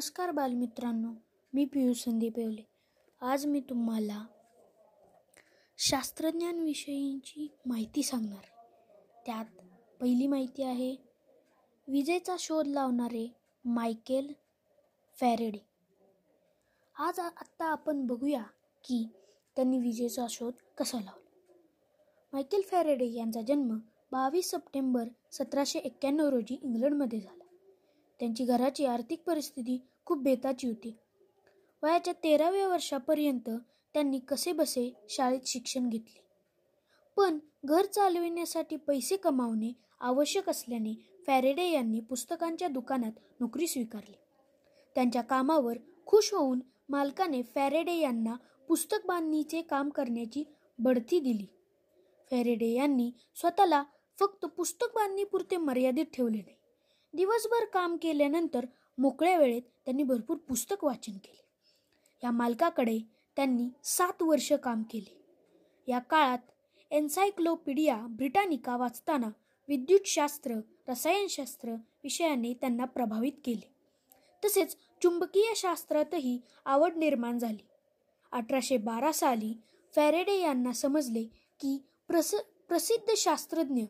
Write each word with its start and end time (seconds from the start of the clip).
नमस्कार 0.00 0.30
बालमित्रांनो 0.30 1.12
मी 1.52 1.64
पियुष 1.64 2.04
संदीप 2.04 2.38
येवले. 2.38 2.66
आज 3.20 3.46
मी 3.46 3.60
तुम्हाला 3.60 4.26
शास्त्रज्ञांविषयीची 5.78 7.48
माहिती 7.66 8.02
सांगणार 8.02 8.38
आहे. 8.38 8.66
त्यात 9.26 9.44
पहिली 10.00 10.26
माहिती 10.26 10.62
आहे 10.62 10.96
विजेचा 11.88 12.36
शोध 12.38 12.66
लावणारे 12.66 13.32
मायकेल 13.64 14.32
फॅरेडे. 15.20 15.66
आज 16.98 17.18
आत्ता 17.18 17.64
आपण 17.64 18.06
बघूया 18.06 18.42
की 18.84 19.08
त्यांनी 19.56 19.78
विजेचा 19.78 20.26
शोध 20.30 20.52
कसा 20.78 21.00
लावला. 21.00 21.28
मायकेल 22.32 22.62
फॅरेडे 22.62 23.06
यांचा 23.06 23.40
जन्म 23.42 23.78
बावीस 24.12 24.50
सप्टेंबर 24.50 25.04
सतराशे 25.32 25.78
एक्क्याण्णव 25.78 26.28
रोजी 26.28 26.58
इंग्लंडमध्ये 26.62 27.20
झाला. 27.20 27.39
त्यांची 28.20 28.44
घराची 28.44 28.84
आर्थिक 28.84 29.22
परिस्थिती 29.26 29.86
खूप 30.04 30.18
बेताची 30.18 30.66
होती. 30.66 30.96
वयाच्या 31.82 32.14
तेराव्या 32.24 32.68
वर्षापर्यंत 32.68 33.50
त्यांनी 33.94 34.18
कसेबसे 34.18 34.92
शाळेत 35.08 35.40
शिक्षण 35.46 35.88
घेतले. 35.88 36.24
पण 37.16 37.38
घर 37.64 37.84
चालविण्यासाठी 37.84 38.76
पैसे 38.76 39.16
कमावणे 39.16 39.72
आवश्यक 40.00 40.48
असल्याने 40.48 41.22
फॅरेडे 41.26 41.70
यांनी 41.70 42.00
पुस्तकांच्या 42.00 42.68
दुकानात 42.68 43.12
नोकरी 43.40 43.66
स्वीकारली. 43.66 44.16
त्यांच्या 44.94 45.22
कामावर 45.22 45.76
खुश 46.06 46.34
होऊन 46.34 46.60
मालकाने 46.88 47.42
फॅरेडे 47.42 47.94
यांना 47.94 48.36
पुस्तक 48.68 49.06
बांधणीचे 49.06 49.62
काम 49.62 49.88
करण्याची 49.88 50.44
बढती 50.78 51.20
दिली. 51.20 51.46
फॅरेडे 52.30 52.68
यांनी 52.68 53.10
स्वतःला 53.36 53.84
फक्त 54.20 54.46
पुस्तक 54.46 54.86
बांधणीपुरते 54.94 55.56
मर्यादित 55.56 56.04
ठेवले 56.04 56.38
नाही. 56.38 56.59
दिवसभर 57.12 57.64
काम 57.64 57.96
केल्यानंतर 58.02 58.66
मोकळ्या 58.98 59.38
वेळेत 59.38 59.62
त्यांनी 59.84 60.02
भरपूर 60.02 60.36
पुस्तक 60.36 60.84
वाचन 60.84 61.12
केले. 61.12 61.44
या 62.24 62.30
मालकाकडे 62.30 62.98
त्यांनी 63.36 63.68
सात 63.84 64.22
वर्ष 64.22 64.52
काम 64.52 64.82
केले. 64.82 65.20
या 65.88 65.98
काळात 65.98 66.38
एन्सायक्लोपीडिया 66.90 67.96
ब्रिटानिका 67.96 68.76
वाचताना 68.76 69.28
विद्युतशास्त्र 69.68 70.54
रसायनशास्त्र 70.88 71.70
विषयाने 72.04 72.54
त्यांना 72.54 72.84
प्रभावित 72.84 73.32
केले. 73.44 73.74
तसेच 74.44 74.76
चुंबकीय 75.02 75.52
शास्त्रातही 75.56 76.40
आवड 76.64 76.96
निर्माण 76.96 77.38
झाली. 77.38 77.66
अठराशे 78.32 78.76
बारा 78.76 79.12
साली 79.12 79.54
फॅरेडे 79.96 80.40
यांना 80.40 80.72
समजले 80.72 81.22
की 81.60 81.82
प्रस 82.08 82.34
प्रसिद्ध 82.68 83.14
शास्त्रज्ञ 83.16 83.82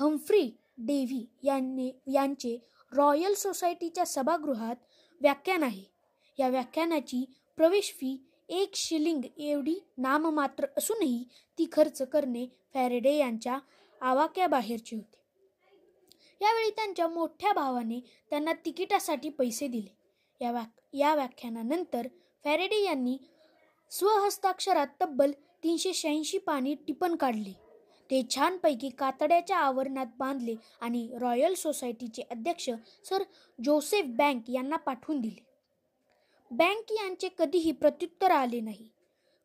हम्फ्री 0.00 0.50
डेव्ही 0.78 1.26
यांनी 1.42 1.92
यांचे 2.06 2.58
रॉयल 2.92 3.34
सोसायटीच्या 3.34 4.06
सभागृहात 4.06 4.76
व्याख्यान 5.20 5.62
आहे. 5.62 5.84
या 6.38 6.48
व्याख्यानाची 6.48 7.24
प्रवेश 7.56 7.92
फी 7.92 8.26
एक 8.48 8.74
शिलिंग 8.74 9.22
एवढी 9.38 9.78
नाममात्र 9.98 10.66
असूनही 10.76 11.24
ती 11.58 11.66
खर्च 11.72 12.02
करणे 12.02 12.46
फॅरेडे 12.74 13.16
यांच्या 13.16 13.58
आवाक्याबाहेरचे 14.00 14.96
होते. 14.96 15.16
यावेळी 16.40 16.70
त्यांच्या 16.70 17.08
मोठ्या 17.08 17.52
भावाने 17.52 18.00
त्यांना 18.30 18.52
तिकिटासाठी 18.52 19.28
पैसे 19.28 19.68
दिले. 19.68 19.96
या 20.40 20.52
वाक 20.52 20.80
या 20.92 21.14
व्याख्यानानंतर 21.14 22.08
फॅरेडे 22.44 22.82
यांनी 22.84 23.18
स्वहस्ताक्षरात 23.90 24.86
तब्बल 25.00 25.32
तीनशे 25.64 25.92
शहाऐंशी 25.92 26.38
पाणी 26.38 26.74
टिपण 26.74 27.16
काढले. 27.16 27.65
ते 28.10 28.22
छानपैकी 28.30 28.88
कातड्याच्या 28.88 29.56
आवरणात 29.56 30.06
बांधले 30.18 30.54
आणि 30.80 31.08
रॉयल 31.20 31.54
सोसायटीचे 31.54 32.22
अध्यक्ष 32.30 32.70
सर 33.04 33.22
जोसेफ 33.58 34.06
बँक 34.08 34.50
यांना 34.50 34.76
पाठवून 34.76 35.20
दिले. 35.20 35.44
बँक 36.50 36.92
यांचे 36.92 37.28
कधीही 37.38 37.72
प्रत्युत्तर 37.72 38.30
आले 38.30 38.60
नाही. 38.60 38.88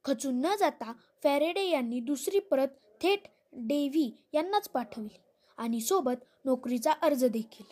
खचून 0.06 0.40
न 0.42 0.56
जाता 0.60 0.92
फॅरेडे 1.24 1.64
यांनी 1.64 2.00
दुसरी 2.00 2.40
परत 2.40 2.68
थेट 3.02 3.28
डेव्ही 3.54 4.12
यांनाच 4.34 4.70
पाठवली 4.70 5.18
आणि 5.58 5.82
सोबत 5.82 6.24
नोकरीचा 6.46 6.92
अर्ज 7.02 7.26
देखील. 7.26 7.66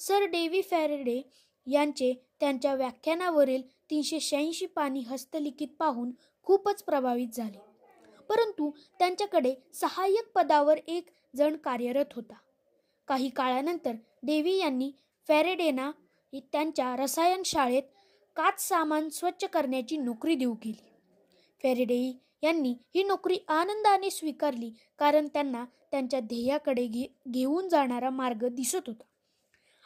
सर 0.00 0.24
डेव्ही 0.24 0.62
फॅरेडे 0.62 1.20
यांचे 1.66 2.12
त्यांच्या 2.40 2.74
व्याख्यानावरील 2.74 3.62
तीनशे 3.90 4.20
शहाऐंशी 4.20 4.66
पाणी 4.66 5.00
हस्तलिखित 5.00 5.68
पाहून 5.78 6.10
खूपच 6.46 6.82
प्रभावित 6.82 7.28
झाले. 7.34 7.58
परंतु 8.28 8.70
त्यांच्याकडे 8.98 9.54
सहाय्यक 9.74 10.30
पदावर 10.34 10.78
एक 10.88 11.10
जण 11.36 11.56
कार्यरत 11.56 12.14
होता. 12.14 12.34
काही 13.08 13.28
काळानंतर 13.28 13.92
देवी 14.22 14.56
यांनी 14.56 14.90
फॅरेडेना 15.28 15.90
त्यांच्या 16.52 16.94
रसायन 16.96 17.42
शाळेत 17.44 17.82
काच 18.36 18.68
सामान 18.68 19.08
स्वच्छ 19.08 19.44
करण्याची 19.44 19.96
नोकरी 19.96 20.34
देऊ 20.34 20.54
केली. 20.54 20.84
फॅरेडे 21.62 22.20
यांनी 22.42 22.74
ही 22.94 23.02
नोकरी 23.02 23.38
आनंदाने 23.48 24.10
स्वीकारली 24.10 24.70
कारण 24.98 25.28
त्यांना 25.28 25.64
त्यांच्या 25.90 26.20
ध्येयाकडे 26.20 26.86
घे 26.86 27.06
घेऊन 27.28 27.68
जाणारा 27.68 28.10
मार्ग 28.10 28.46
दिसत 28.48 28.86
होता. 28.86 29.02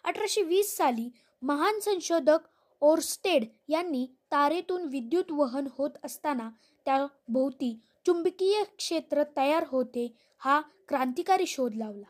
अठराशे 0.05 0.43
वीस 0.43 0.77
साली 0.77 1.09
महान 1.43 1.79
संशोधक 1.79 2.39
ओरस्टेड 2.83 3.45
यांनी 3.69 4.07
तारेतून 4.33 4.83
विद्युत 4.83 5.31
वहन 5.31 5.67
होत 5.79 5.91
असताना 6.05 6.51
त्या 6.85 7.07
भोवती 7.29 7.79
चुंबकीय 8.07 8.63
क्षेत्र 8.79 9.23
तयार 9.37 9.65
होते 9.69 10.13
हा 10.39 10.61
क्रांतिकारी 10.89 11.47
शोध 11.47 11.75
लावला. 11.75 12.07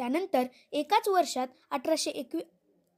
यानंतर 0.00 0.42
एकाच 0.72 1.08
वर्षात 1.08 1.48
अठराशे 1.70 2.10
एकवी 2.10 2.40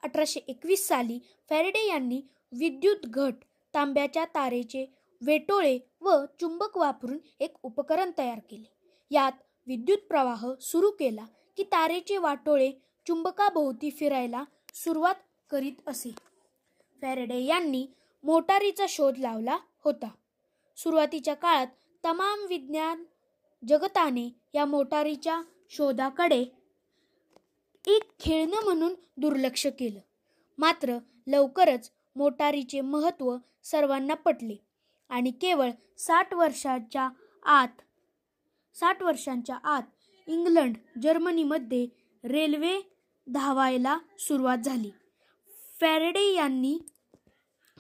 अठराशे 0.03 0.41
एकवीस 0.49 0.89
साली 0.89 1.19
फॅरेडे 1.49 1.89
यांनी 1.89 2.23
विद्युत 2.53 2.97
घट 3.05 3.35
तांब्याच्या 3.75 4.25
तारेचे 4.25 4.95
वेटोळे 5.21 5.79
व 6.01 6.25
चुंबक 6.41 6.77
वापरून 6.77 7.19
एक 7.41 7.55
उपकरण 7.63 8.11
तयार 8.19 8.39
केले. 8.51 8.73
यात 9.11 9.33
विद्युत 9.67 9.99
प्रवाह 9.99 10.47
सुरू 10.61 10.91
केला 10.91 11.25
की 11.57 11.63
तारेचे 11.63 12.19
वाटोळे 12.19 12.71
चुंबकाभोवती 13.07 13.91
फिरायला 13.91 14.45
सुरुवात 14.75 15.15
करीत 15.51 15.89
असे. 15.89 16.15
फॅरेडे 17.01 17.41
यांनी 17.41 17.87
मोटारीचा 18.25 18.87
शोध 18.89 19.19
लावला 19.19 19.59
होता. 19.85 20.09
सुरुवातीच्या 20.77 21.35
काळात 21.35 21.67
तमाम 22.05 22.47
विज्ञान 22.49 23.05
जगताने 23.69 24.29
या 24.55 24.65
मोटारीच्या 24.65 25.43
शोधाकडे 25.71 26.45
एक 27.87 28.03
खेळणं 28.21 28.65
म्हणून 28.65 28.95
दुर्लक्ष 29.17 29.67
केलं. 29.67 30.01
मात्र 30.59 30.99
लवकरच 31.27 31.91
मोटारीचे 32.17 32.81
महत्त्व 32.81 33.37
सर्वांना 33.65 34.15
पटले 34.15 34.57
आणि 35.09 35.31
केवळ 35.31 35.71
साठ 35.99 36.35
वर्षाच्या 36.35 37.09
आत 37.43 37.81
साठ 38.75 39.03
वर्षांच्या 39.03 39.57
आत 39.57 39.83
इंग्लंड 40.27 40.77
जर्मनीमध्ये 41.03 41.87
रेल्वे 42.25 42.81
धावायला 43.27 43.99
सुरुवात 44.19 44.59
झाली. 44.59 44.91
फॅरेडे 45.81 46.33
यांनी 46.33 46.79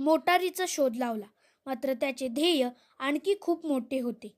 मोटारीचा 0.00 0.64
शोध 0.69 0.96
लावला. 0.96 1.26
मात्र 1.66 1.93
त्याचे 1.93 2.28
ध्येय 2.28 2.69
आणखी 2.99 3.34
खूप 3.40 3.66
मोठे 3.66 4.00
होते. 4.00 4.37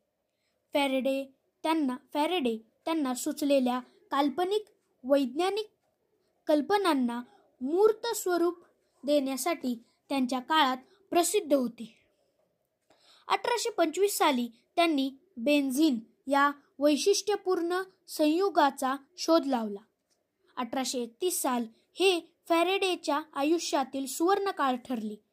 फॅरेडे 0.74 1.24
त्यांना 1.62 1.96
फॅरेडे 2.14 2.56
त्यांना 2.84 3.14
सुचलेल्या 3.14 3.80
काल्पनिक 4.10 4.64
वैज्ञानिक 5.04 5.70
कल्पनांना 6.46 7.22
मूर्त 7.60 8.06
स्वरूप 8.16 8.64
देण्यासाठी 9.04 9.82
त्यांच्या 10.08 10.40
काळात 10.40 10.76
प्रसिद्ध 11.10 11.54
होते. 11.54 11.94
अठराशे 13.28 13.70
पंचवीस 13.70 14.18
साली 14.18 14.48
त्यांनी 14.76 15.10
बेन्झिन 15.36 15.98
या 16.26 16.50
वैशिष्ट्यपूर्ण 16.78 17.82
संयुगाचा 18.08 18.96
शोध 19.18 19.46
लावला. 19.46 19.80
अठराशे 20.56 21.02
एकतीस 21.02 21.42
साल 21.42 21.64
हे 21.94 22.20
फॅरेडेच्या 22.48 23.20
आयुष्यातील 23.34 24.06
सुवर्णकाळ 24.06 24.76
ठरले. 24.76 25.25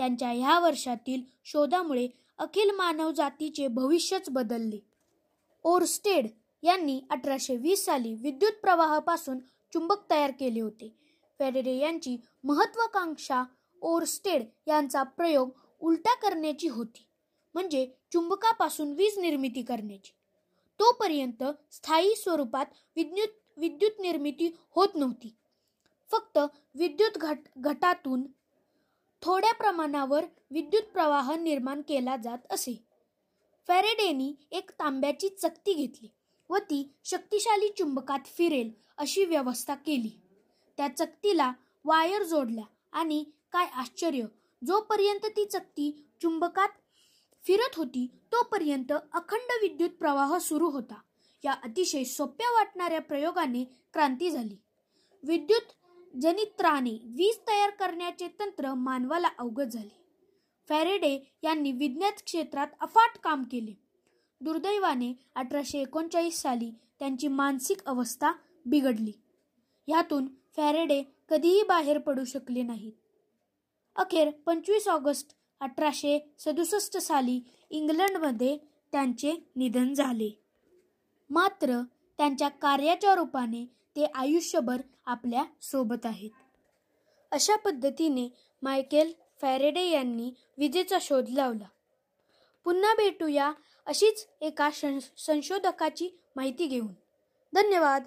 त्यांच्या 0.00 0.28
ह्या 0.30 0.58
वर्षातील 0.60 1.22
शोधामुळे 1.44 2.08
अखिल 2.38 2.70
मानवजातीचे 2.70 3.66
भविष्यच 3.68 4.30
बदलले. 4.30 4.78
ओरस्टेड 5.64 6.26
यांनी 6.62 7.00
अठराशे 7.10 7.56
वीस 7.56 7.84
साली 7.84 8.14
विद्युत 8.14 8.52
प्रवाहापासून 8.62 9.38
चुंबक 9.72 10.10
तयार 10.10 10.30
केले 10.40 10.60
होते. 10.60 10.88
फॅरेडे 11.38 11.76
यांची 11.76 12.16
महत्वाकांक्षा 12.44 13.42
ओरस्टेड 13.82 14.44
यांचा 14.66 15.02
प्रयोग 15.02 15.50
उलटा 15.80 16.14
करण्याची 16.14 16.68
होती 16.68 17.06
म्हणजे 17.54 17.86
चुंबकापासून 18.12 18.92
वीज 18.92 19.18
निर्मिती 19.18 19.62
करण्याची. 19.62 20.12
तोपर्यंत 20.80 21.44
स्थायी 21.72 22.14
स्वरूपात 22.16 22.66
विद्युत 22.96 23.38
विद्युत 23.56 24.00
निर्मिती 24.00 24.50
होत 24.70 24.88
नव्हती. 24.94 25.36
फक्त 26.10 26.38
विद्युत 26.74 27.18
घट 27.18 27.38
घटातून 27.58 28.22
थोड्या 29.22 29.54
प्रमाणावर 29.54 30.24
विद्युत 30.50 30.82
प्रवाह 30.82 31.34
निर्माण 31.34 31.80
केला 31.80 32.16
जात 32.16 32.38
असे. 32.50 32.84
फॅरेडेनी 33.66 34.34
एक 34.50 34.70
तांब्याची 34.70 35.28
चकती 35.28 35.74
घेतली 35.74 36.08
व 36.50 36.56
ती 36.56 36.92
शक्तिशाली 37.04 37.68
चुंबकात 37.68 38.18
फिरेल 38.26 38.70
अशी 38.96 39.24
व्यवस्था 39.24 39.74
केली. 39.74 40.20
त्या 40.76 40.88
चकतीला 40.88 41.52
वायर 41.84 42.22
जोडल्या 42.22 42.64
आणि 42.92 43.24
काय 43.52 43.66
आश्चर्य 43.66 44.22
जोपर्यंत 44.66 45.26
ती 45.26 45.44
चकती 45.44 46.06
चुंबकात 46.22 46.68
फिरत 47.44 47.76
होती 47.76 48.06
तोपर्यंत 48.32 48.92
अखंड 49.12 49.52
विद्युत 49.62 49.90
प्रवाह 49.90 50.38
सुरू 50.38 50.70
होता. 50.70 51.00
या 51.44 51.52
अतिशय 51.52 52.04
सोप्या 52.04 52.50
वाटणाऱ्या 52.50 53.00
प्रयोगाने 53.00 53.64
क्रांती 53.64 54.30
झाली. 54.30 54.56
विद्युत 55.22 55.79
जनित्राने 56.14 56.90
वीज 56.90 57.36
तयार 57.48 57.70
करण्याचे 57.70 58.28
तंत्र 58.28 58.74
मानवाला 58.74 59.28
अवगत 59.38 59.64
झाले. 59.64 60.00
फॅरेडे 60.68 61.38
यांनी 61.42 61.72
विज्ञान 61.72 62.12
क्षेत्रात 62.24 62.68
अफाट 62.80 63.18
काम 63.18 63.42
केले. 63.42 63.72
दुर्दैवाने 64.40 65.12
अठराशे 65.34 65.78
एकोणचाळीस 65.78 66.40
साली 66.40 66.70
त्यांची 66.98 67.28
मानसिक 67.28 67.84
अवस्था 67.86 68.32
बिघडली. 68.66 69.12
ह्यातून 69.86 70.26
फॅरेडे 70.56 71.02
कधीही 71.28 71.62
बाहेर 71.62 71.98
पडू 71.98 72.24
शकले 72.24 72.62
नाहीत. 72.62 72.92
अखेर 73.96 74.30
पंचवीस 74.30 74.88
ऑगस्ट 74.88 75.36
अठराशे 75.60 76.34
सदुसष्ट 76.38 76.96
साली 76.96 77.40
इंग्लंडमध्ये 77.70 78.58
त्यांचे 78.92 79.32
निधन 79.56 79.92
झाले. 79.94 80.42
मात्र 81.30 81.80
त्यांच्या 82.18 82.48
कार्याच्या 82.48 83.14
रूपाने 83.14 83.79
ते 83.96 84.04
आयुष्यभर 84.14 84.80
आपल्यासोबत 85.06 86.06
आहेत. 86.06 86.30
अशा 87.30 87.56
पद्धतीने 87.56 88.28
मायकेल 88.62 89.12
फॅरेडे 89.40 89.84
यांनी 89.84 90.34
विजेचा 90.58 90.98
शोध 91.00 91.28
लावला. 91.28 91.68
पुन्हा 92.64 92.94
भेटूया 92.94 93.52
अशीच 93.86 94.28
एका 94.40 94.70
संशोधकाची 95.18 96.20
माहिती 96.36 96.66
घेऊन. 96.66 96.92
धन्यवाद. 97.54 98.04